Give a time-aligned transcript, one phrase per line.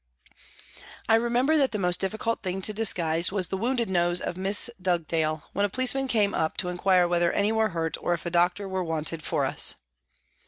[1.07, 4.67] I remember that the most difficult thing to disguise was the wounded nose of Miss
[4.81, 8.31] Dugdale, when a policeman came up to inquire whether any were hurt or if a
[8.31, 9.75] doctor were wanted for us.